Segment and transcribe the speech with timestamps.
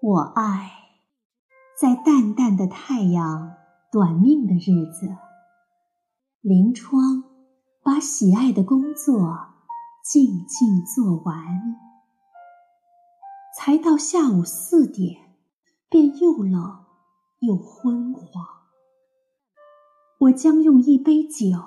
[0.00, 0.70] 我爱
[1.76, 3.56] 在淡淡的太阳
[3.90, 5.08] 短命的日子，
[6.40, 7.24] 临窗
[7.82, 9.54] 把喜爱的工作
[10.04, 11.34] 静静做完，
[13.56, 15.34] 才到下午四点，
[15.88, 16.84] 便又冷
[17.40, 18.46] 又昏黄。
[20.20, 21.58] 我将用一杯酒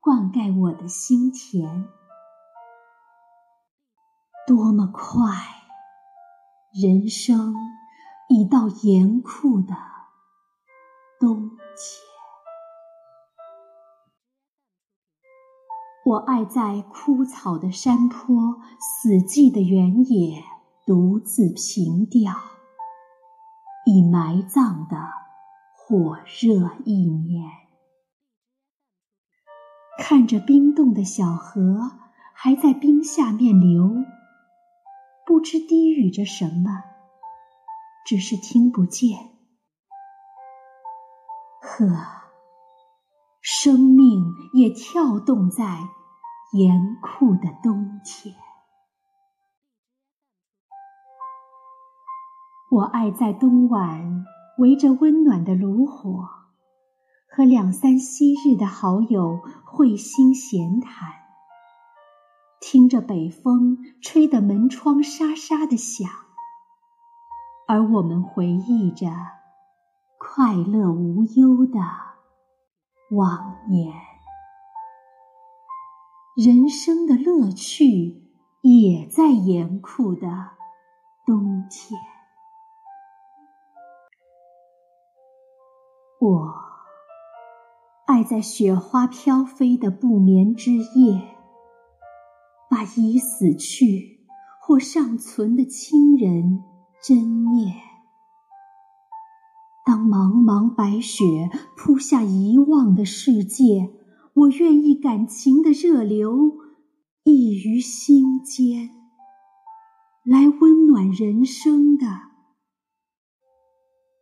[0.00, 1.84] 灌溉我的心田，
[4.46, 5.55] 多么快！
[6.78, 7.54] 人生
[8.28, 9.74] 已到严酷的
[11.18, 11.58] 冬天，
[16.04, 20.44] 我爱在枯草的山坡、死寂的原野
[20.84, 22.34] 独自凭吊，
[23.86, 24.98] 已埋葬的
[25.74, 27.50] 火热一年，
[29.98, 31.92] 看着冰冻的小河
[32.34, 34.04] 还在冰下面流。
[35.26, 36.84] 不知低语着什么，
[38.06, 39.18] 只是听不见。
[41.60, 41.84] 呵，
[43.42, 44.22] 生命
[44.54, 45.88] 也跳动在
[46.52, 48.36] 严酷的冬天。
[52.70, 54.24] 我爱在冬晚
[54.58, 56.24] 围着温暖的炉火，
[57.28, 61.25] 和两三昔日的好友会心闲谈。
[62.68, 66.10] 听着北风吹得门窗沙沙的响，
[67.68, 69.06] 而我们回忆着
[70.18, 71.78] 快乐无忧的
[73.12, 73.94] 往年。
[76.34, 78.20] 人生的乐趣
[78.62, 80.26] 也在严酷的
[81.24, 82.00] 冬天。
[86.18, 86.52] 我
[88.06, 91.35] 爱在雪花飘飞的不眠之夜。
[92.76, 94.20] 把已死去
[94.60, 96.62] 或尚存的亲人
[97.02, 97.74] 珍念。
[99.86, 101.24] 当茫茫白雪
[101.74, 103.94] 铺下遗忘的世界，
[104.34, 106.52] 我愿意感情的热流
[107.24, 108.90] 溢于心间，
[110.22, 112.06] 来温暖人生的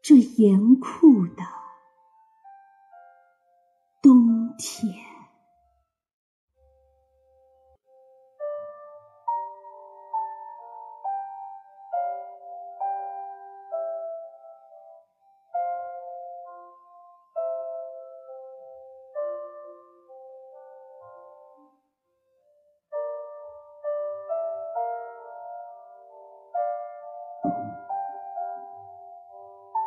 [0.00, 1.42] 这严酷的
[4.00, 5.13] 冬天。